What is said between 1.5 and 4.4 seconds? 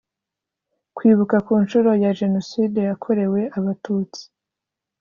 nshuro ya Jenoside yakorewe Abatutsi